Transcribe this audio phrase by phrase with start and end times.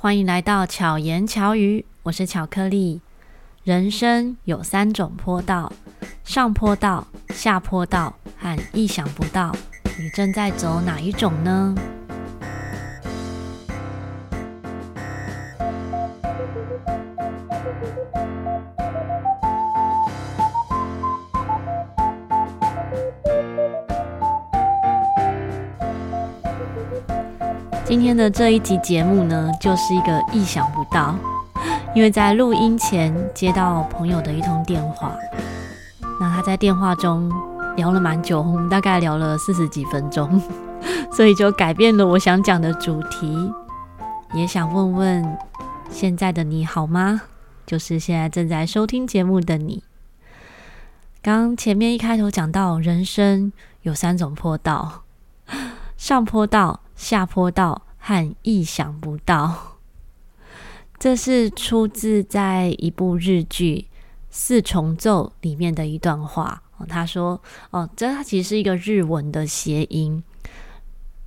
[0.00, 3.00] 欢迎来到巧言巧语，我是巧克力。
[3.62, 5.72] 人生有三种坡道：
[6.24, 9.54] 上坡道、下坡道和意想不到。
[9.98, 11.74] 你正在走哪一种呢？
[27.94, 31.14] 今天的这一集节目呢，就是一个意想不到，
[31.94, 35.14] 因为在录音前接到朋友的一通电话，
[36.18, 37.32] 那他在电话中
[37.76, 40.42] 聊了蛮久，我们大概聊了四十几分钟，
[41.12, 43.48] 所以就改变了我想讲的主题，
[44.34, 45.38] 也想问问
[45.88, 47.22] 现在的你好吗？
[47.64, 49.84] 就是现在正在收听节目的你。
[51.22, 53.52] 刚前面一开头讲到，人生
[53.82, 55.04] 有三种坡道，
[55.96, 56.80] 上坡道。
[56.95, 59.77] 下坡道和意想不到，
[60.97, 63.87] 这是出自在一部日剧《
[64.29, 66.61] 四重奏》里面的一段话。
[66.87, 70.23] 他说：“哦，这它其实是一个日文的谐音，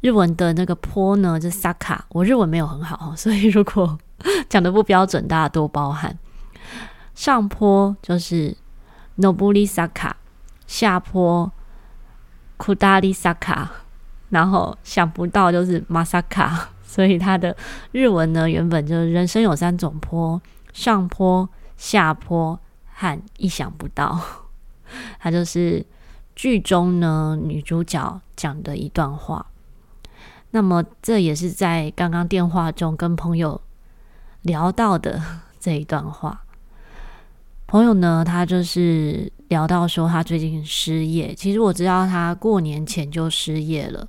[0.00, 2.06] 日文的那个坡呢，就是萨卡。
[2.08, 3.98] 我日文没有很好，所以如果
[4.48, 6.18] 讲的不标准，大家多包涵。
[7.14, 8.56] 上坡就是
[9.18, 10.12] ノブリサカ，
[10.66, 11.52] 下坡
[12.56, 13.68] クダリサカ。”
[14.29, 17.55] 然后想不到就是马萨卡，所以它的
[17.91, 20.41] 日文呢，原本就是人生有三种坡：
[20.73, 21.47] 上坡、
[21.77, 22.59] 下坡
[22.93, 24.19] 和意想不到。
[25.19, 25.85] 它就是
[26.35, 29.45] 剧中呢女主角讲的一段话。
[30.51, 33.59] 那么这也是在刚刚电话中跟朋友
[34.43, 35.21] 聊到的
[35.59, 36.41] 这一段话。
[37.67, 41.35] 朋友呢，他就是聊到说他最近失业。
[41.35, 44.07] 其实我知道他过年前就失业了。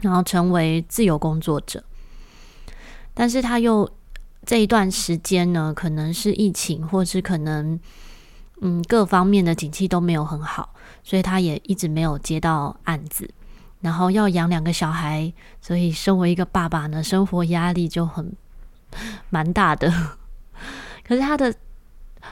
[0.00, 1.82] 然后成为自由工作者，
[3.14, 3.90] 但是他又
[4.44, 7.78] 这一段时间呢，可能是疫情，或是可能
[8.60, 13.28] 嗯各方面的景气都没有很好，所以他也一直没有接到案子。
[13.80, 18.32] 然后要养两个小孩，所以身为一个爸爸呢，生活压力就很
[19.30, 19.92] 蛮大的。
[21.06, 21.54] 可是他的。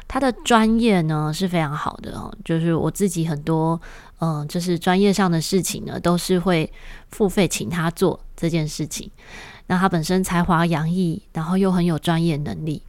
[0.09, 3.78] 他的专业呢是非常好的哦，就是我自己很多
[4.25, 6.72] 嗯，就是专业上的事情呢，都是会
[7.10, 9.10] 付费请他做这件事情。
[9.66, 12.81] 那他本身才华洋溢，然后又很有专业能力，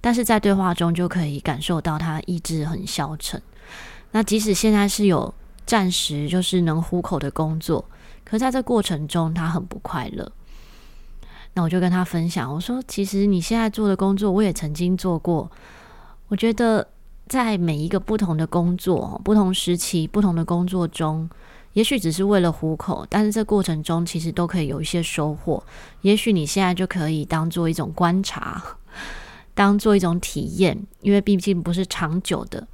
[0.00, 3.42] 但是在对话中就可以感受到他意志很消沉。
[4.12, 5.34] 那即使现在是有
[5.66, 7.84] 暂时就是能糊口的工作，
[8.24, 10.32] 可在这过程中他很不快乐。
[11.52, 15.50] 那我就跟他分享，我说其实你现在做的工作，我也曾经做过。
[16.28, 16.88] 我觉得，
[17.30, 21.30] 在每一个不同的工作、不同时期、不同的工作中，
[21.74, 25.62] 也许只是为了糊口，但是这过程中其实都可以有一些收获。
[26.00, 28.60] 也许你现在就可以当做一种观察，
[29.54, 32.66] 当做一种体验，因为毕竟不是长久的，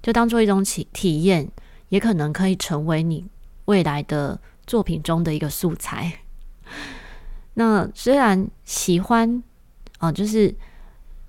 [0.00, 1.50] 就当做一种体体验，
[1.88, 3.26] 也可能可以成为你
[3.64, 6.20] 未来的作品中的一个素材。
[7.54, 9.42] 那虽然喜欢
[9.98, 10.54] 啊，就是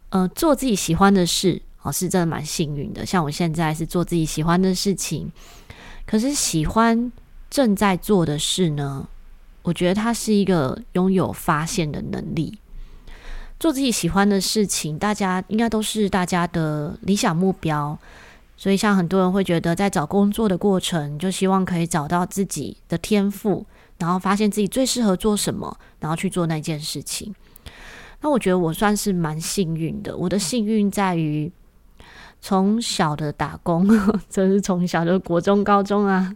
[0.09, 1.63] 呃，做自己喜欢的事。
[1.85, 3.05] 哦，是真的蛮幸运的。
[3.05, 5.31] 像我现在是做自己喜欢的事情，
[6.07, 7.11] 可是喜欢
[7.47, 9.07] 正在做的事呢，
[9.61, 12.57] 我觉得它是一个拥有发现的能力。
[13.59, 17.95] 做自己喜欢的事情，大家应该都是大家的理想目标。
[18.57, 23.63] 所以，像很多人会觉得，在找工作的过程，就希望可以找到自己的天赋，
[23.99, 27.35] 然后发现自己最适合做什么，然后去做那件事情。
[28.21, 30.17] 那我觉得我算是蛮幸运的。
[30.17, 31.51] 我的幸运在于。
[32.47, 33.87] 从小的打工，
[34.29, 36.31] 就是从小就国中、高中啊，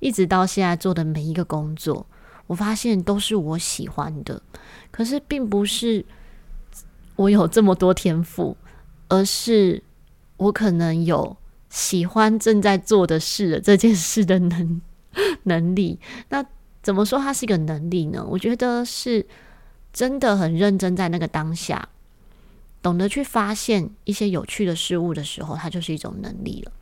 [0.00, 2.04] 一直到现在做的每一个工作，
[2.48, 4.42] 我发现都是我喜欢的。
[4.90, 6.04] 可是，并不是
[7.14, 8.56] 我有这么多天赋，
[9.06, 9.80] 而是
[10.36, 11.36] 我可能有
[11.70, 14.80] 喜欢正在做的事的这件事的能
[15.44, 16.00] 能力。
[16.28, 16.44] 那
[16.82, 18.26] 怎么说它是一个能力呢？
[18.28, 19.24] 我觉得是
[19.92, 21.88] 真的很认真在那个当下。
[22.82, 26.72] 懂得去发现一些有趣的事物的时候，它就是一种能力了。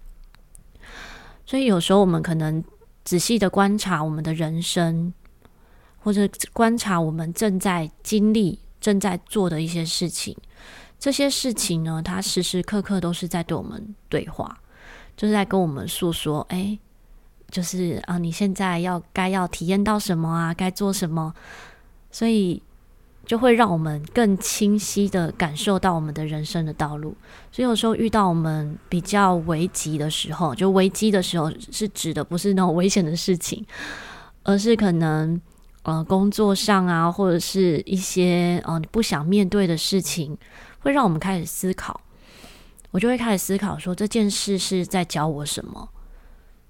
[1.46, 2.62] 所以有时候我们可能
[3.04, 5.12] 仔细的观察我们的人生，
[5.98, 10.36] 或者观察我们正在经历、正在做的一些事情。
[10.98, 14.60] 这些事情呢，它时时刻刻都是在对我们对话，
[15.16, 16.78] 就是在跟我们诉说：哎，
[17.50, 20.52] 就是啊，你现在要该要体验到什么啊？
[20.52, 21.34] 该做什么？
[22.10, 22.62] 所以。
[23.26, 27.16] 就会让我们更清晰地感受到我们的人生的道路。
[27.50, 33.64] 所以有时候遇到我们比较危急的时候，就危机的时候是指的不是那种危险的事情，
[34.42, 35.40] 而是可能
[35.82, 40.36] 呃工作上啊，或者是一些呃你不想面对的事情，
[40.80, 42.00] 会让我们开始思考。
[42.90, 45.88] 我就会开始思考说，这件事是在教我什么？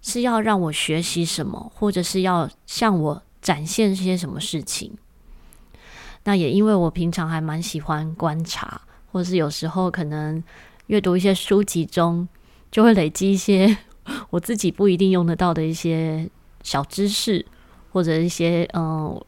[0.00, 4.92] 是要让我学习什么，或者是要向我展现些什么事情？
[6.24, 8.80] 那也因为我平常还蛮喜欢观察，
[9.12, 10.42] 或者是有时候可能
[10.88, 12.26] 阅读一些书籍中，
[12.70, 13.76] 就会累积一些
[14.30, 16.28] 我自己不一定用得到的一些
[16.62, 17.44] 小知识，
[17.92, 19.18] 或者一些嗯，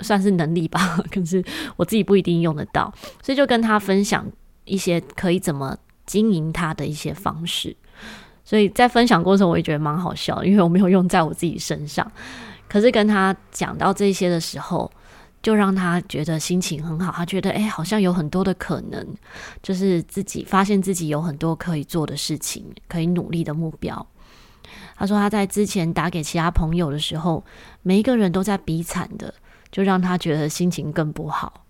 [0.00, 1.42] 算是能力吧，可是
[1.76, 2.92] 我自己不一定用得到，
[3.22, 4.30] 所以就跟他分享
[4.64, 5.76] 一些可以怎么。
[6.04, 7.74] 经营他的一些方式，
[8.44, 12.10] 所以在分享过程我也觉得蛮好笑，因为我没有用在我自己身上。
[12.68, 14.90] 可是跟他讲到这些的时候，
[15.42, 17.10] 就让他觉得心情很好。
[17.12, 19.06] 他觉得哎，好像有很多的可能，
[19.62, 24.06] 就是自己发现自己有很多可以做的事情，可以努力的目标。
[24.96, 27.44] 他说他在之前打给其他朋友的时候，
[27.82, 29.34] 每一个人都在比惨的，
[29.70, 31.64] 就让他觉得心情更不好。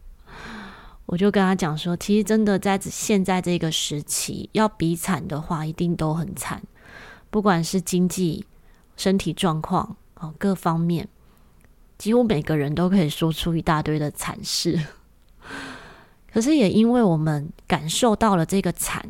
[1.07, 6.63] 我就跟他讲说，其实真的在现在这个时期，要比惨的话，一定都很惨。
[7.31, 8.47] 不管是经济、
[8.97, 11.09] 身体状况哦，各方面，
[12.03, 14.77] 几乎每个人都可以说出一大堆的惨事。
[16.35, 19.01] 可是也因为我们感受到了这个惨，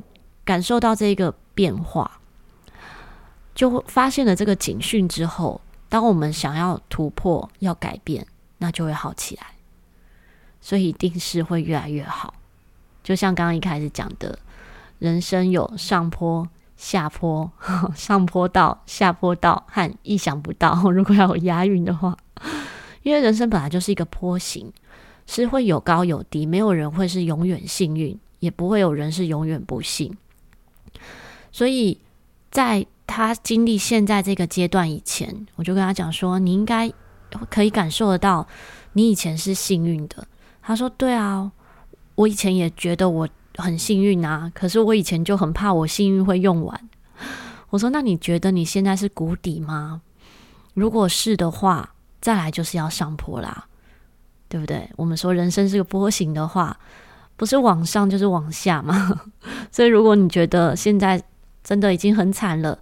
[0.45, 2.21] 感受到这个变化，
[3.55, 5.59] 就发现了这个警讯之后，
[5.89, 8.27] 当我们想要突破、要改变，
[8.59, 9.47] 那就会好起来。
[10.61, 12.35] 所以一定是会越来越好，
[13.03, 14.39] 就像刚刚一开始讲的，
[14.99, 16.47] 人生有上坡、
[16.77, 17.51] 下坡、
[17.97, 20.75] 上坡道、下坡道和意想不到。
[20.93, 22.15] 如果要有押韵的话，
[23.03, 24.73] 因为人生本来就是一个坡形，
[25.27, 30.17] 是会有高有低，没有人会是永远幸运，也不会有人是永远不幸。
[31.51, 31.99] 所以
[32.51, 36.91] 在他经历现在这个阶段以前，我就跟他讲说：“你应该
[37.51, 38.47] 可以感受得到，
[38.95, 40.27] 你以前是幸运的。”
[40.63, 41.51] 他说：“对啊，
[42.15, 46.89] 我以前也觉得我很幸运啊，可是我以前就很怕我幸运会用完。
[47.71, 50.03] ”我说：“那你觉得你现在是谷底吗？
[50.75, 53.67] 如果是的话，再来就是要上坡啦，
[54.49, 54.89] 对不对？
[54.97, 56.79] 我们说人生是个波形的话，
[57.37, 59.21] 不是往上就是往下嘛。
[59.71, 61.23] 所以如果你觉得现在
[61.65, 62.79] 真的已经很惨了，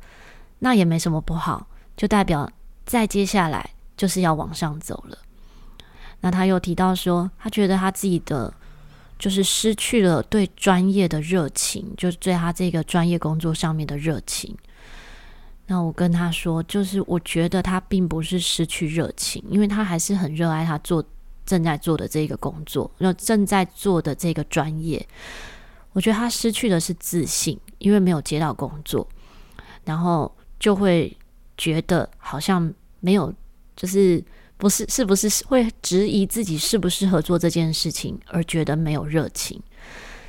[0.58, 1.66] 那也没什么不好，
[1.96, 2.48] 就代表
[2.84, 5.18] 再接下来就是要往上走了。”
[6.20, 8.52] 那他又提到说，他觉得他自己的
[9.18, 14.54] 就是失去了对专业的热情，就是对他这个专业工作上面的热情。
[15.70, 21.02] 那我跟他说，就是我觉得他并不是失去热情，因为他还是很热爱他做
[21.46, 25.06] 正在做的这个工作，那正在做的这个专业。
[25.92, 29.08] 我觉得他失去的是自信，因为没有接到工作，
[29.84, 31.16] 然后就会
[31.56, 33.32] 觉得好像没有，
[33.76, 34.22] 就是。
[34.56, 39.58] 不是，是不是会质疑自己适不适合做这件事情，而觉得没有热情？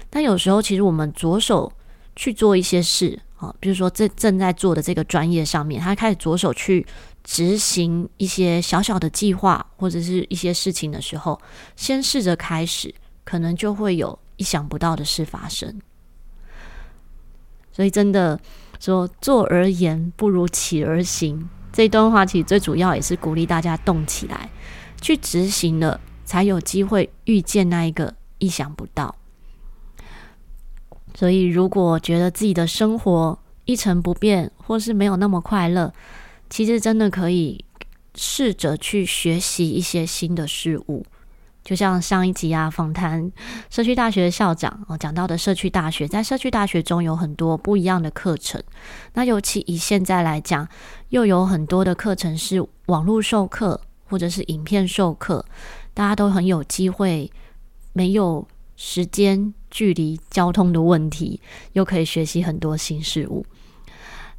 [0.09, 1.69] 但有时候，其实我们着手
[2.15, 6.85] 去做一些事啊，比如说这正在做的这个专业上面，他开始着手去
[7.23, 11.41] 执行一些小小的计划或者是一些事情的时候，
[11.75, 12.93] 先试着开始，
[13.23, 15.81] 可能就会有意想不到的事发生。
[17.71, 18.39] 所以，真的
[18.79, 21.49] 说，坐而言不如起而行。
[21.73, 24.51] 这段话其实最主要也是鼓励大家动起来，
[25.01, 29.15] 去执行了，才有机会遇见那一个意想不到。
[31.13, 35.93] 所以，如果觉得自己的生活一成不变，或是没有那么快乐，
[36.49, 37.63] 其实真的可以
[38.15, 41.05] 试着去学习一些新的事物。
[41.63, 43.31] 就像上一集啊，访谈
[43.69, 48.59] 社区大学的校长哦，讲到的社区大学，在社区大学中有很多不一样的课程。
[49.13, 50.67] 那尤其以现在来讲，
[51.09, 55.45] 又有很多的课程是网络授课或者是影片授课，
[55.93, 57.31] 大家都很有机会，
[57.93, 61.39] 没有时间、距离、交通的问题，
[61.73, 63.43] 又可以学习很多新事物。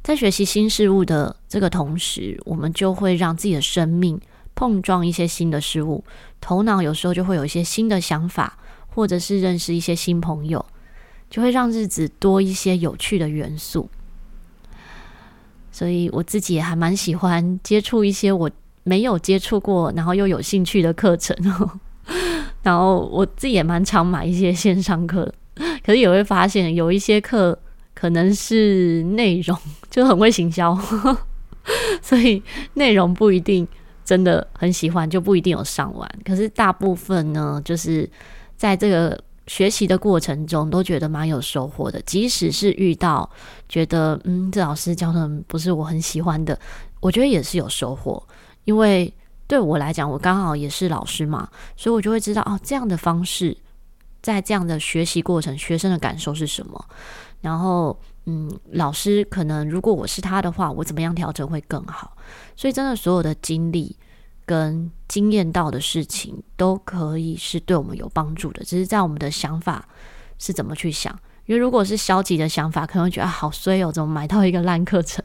[0.01, 4.21] 在学习新事物的这个同时，我们就会让自己的生命。
[4.55, 6.03] 碰撞一些新的事物，
[6.39, 8.55] 头脑有时候就会有一些新的想法，
[8.87, 10.63] 或者是认识一些新朋友，
[11.27, 13.89] 就会让日子多一些有趣的元素。
[15.71, 18.51] 所以我自己也还蛮喜欢接触一些我
[18.83, 21.35] 没有接触过，然后又有兴趣的课程。
[22.63, 25.31] 然后我自己也蛮常买一些线上课，
[25.85, 27.57] 可是也会发现有一些课
[27.93, 29.55] 可能是内容
[29.91, 30.75] 就很会行销，
[32.01, 32.41] 所以
[32.73, 33.67] 内容不一定。
[34.05, 36.19] 真的很喜欢，就不一定有上完。
[36.25, 38.07] 可是大部分呢，就是
[38.57, 39.17] 在这个
[39.47, 42.01] 学习的过程中，都觉得蛮有收获的。
[42.01, 43.27] 即使是遇到
[43.69, 46.59] 觉得嗯，这老师教的不是我很喜欢的，
[46.99, 48.21] 我觉得也是有收获。
[48.65, 49.11] 因为
[49.53, 53.55] 对我来讲，我刚好也是老师嘛，所以我就会知道哦，这样的方式，
[54.19, 56.83] 在这样的学习过程，学生的感受是什么？
[57.41, 57.95] 然后，
[58.25, 62.17] 嗯，老师可能如果我是他的话，我怎么样调整会更好？
[62.55, 63.95] 所以，真的所有的经历
[64.43, 69.87] 跟经验到的事情，都可以是对我们有帮助的，只是在我们的想法
[70.39, 71.13] 是怎么去想。
[71.45, 75.23] 因为如果是消极的想法，可能会觉得，好衰哦，怎么买到一个烂课程？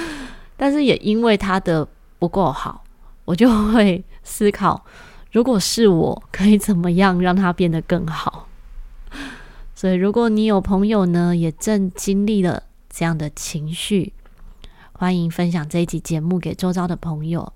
[0.58, 2.84] 但是也因为他的不够好。
[3.30, 4.84] 我就会思考，
[5.30, 8.48] 如果是我，可以怎么样让它变得更好？
[9.72, 14.12] 所以，如果你有朋友呢，也正经历了这样的情绪，
[14.94, 17.52] 欢迎分享这一集节目给周遭的朋友。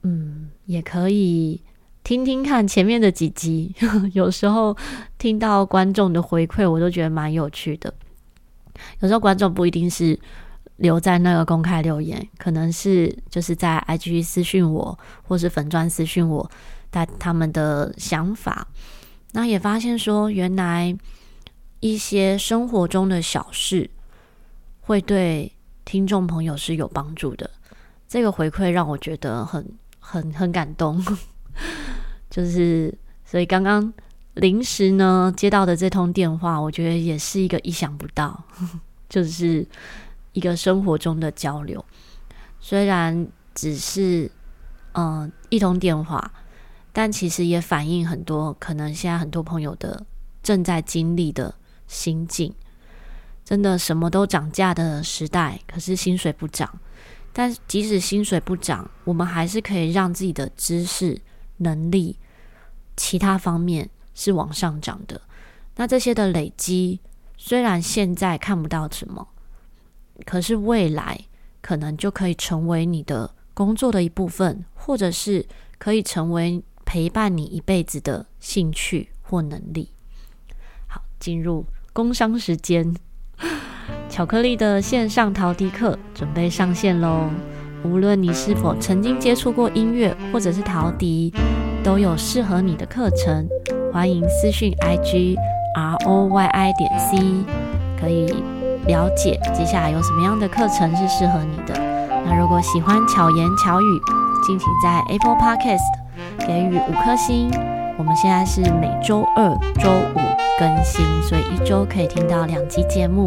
[0.00, 1.60] 嗯，也可以
[2.02, 3.74] 听听看前面的几集，
[4.14, 4.74] 有时候
[5.18, 7.92] 听到观众的回馈，我都觉得蛮有趣的。
[9.00, 10.18] 有时候观众不一定是。
[10.78, 16.48] 留在那个公开留言，可能是就是在 IG 私讯我，或是粉钻私讯我，
[16.90, 18.66] 他他们的想法。
[19.32, 20.96] 那也发现说，原来
[21.80, 23.90] 一些生活中的小事
[24.80, 25.52] 会对
[25.84, 27.50] 听众朋友是有帮助的。
[28.06, 29.68] 这个回馈让我觉得很
[29.98, 31.04] 很很感动。
[32.30, 33.92] 就是所以刚刚
[34.34, 38.44] 临时呢接到的这通电话，我觉得也是一个意想不到，
[39.10, 39.66] 就是。
[40.38, 41.84] 一个生活中的交流，
[42.60, 43.26] 虽然
[43.56, 44.30] 只是
[44.92, 46.32] 嗯、一通电话，
[46.92, 50.06] 但其实也反映很多可能现在很多朋友的
[50.44, 51.52] 正在经历的
[51.88, 52.54] 心境。
[53.44, 56.78] 真的什么都涨价的时代，可是薪水不涨。
[57.32, 61.20] 但即使薪水不涨，我们还是可以让自己的知识、
[61.56, 62.16] 能力、
[62.96, 65.20] 其他方面是往上涨的。
[65.74, 67.00] 那这些的累积，
[67.36, 69.26] 虽然现在看不到什么。
[70.24, 71.18] 可是未来
[71.60, 75.46] 可能就可以成为你的工作的一部分，或者是
[75.78, 79.90] 可以成为陪伴你一辈子的兴趣或能力。
[80.86, 82.94] 好，进入工商时间，
[84.08, 87.28] 巧克力的线上陶笛课准备上线喽！
[87.84, 91.32] 无论你是否曾经接触过音乐或者是陶笛，
[91.84, 93.48] 都有适合你的课程。
[93.92, 95.36] 欢迎私讯 IG
[95.74, 97.44] R O Y I 点 C，
[98.00, 98.57] 可以。
[98.88, 101.74] 了解接下来有什么样的课程是适合你的。
[102.26, 104.00] 那如果喜欢巧言巧语，
[104.44, 105.84] 敬请在 Apple Podcast
[106.46, 107.50] 给予五颗星。
[107.98, 109.48] 我们现在是每周二、
[109.80, 110.20] 周五
[110.58, 113.26] 更新，所以一周可以听到两集节目。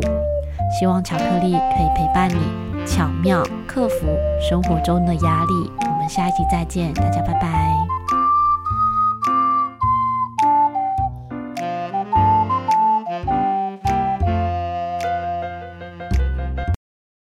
[0.79, 4.07] 希望巧克力可以陪伴你，巧妙克服
[4.49, 5.71] 生活中的压力。
[5.81, 7.90] 我们下一集再见，大家拜拜。